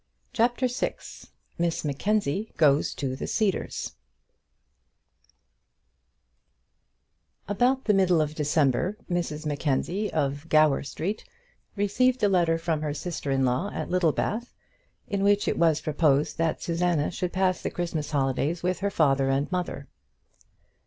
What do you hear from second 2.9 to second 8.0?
to the Cedars About the